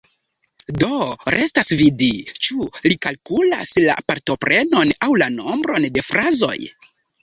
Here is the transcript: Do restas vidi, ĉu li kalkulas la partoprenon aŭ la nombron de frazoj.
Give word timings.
Do 0.83 0.87
restas 1.35 1.69
vidi, 1.83 2.09
ĉu 2.47 2.67
li 2.87 2.99
kalkulas 3.05 3.77
la 3.87 4.01
partoprenon 4.11 4.99
aŭ 5.11 5.15
la 5.25 5.33
nombron 5.39 5.91
de 5.97 6.11
frazoj. 6.13 6.57